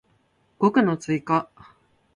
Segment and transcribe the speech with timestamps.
[0.57, 1.47] 語句の追加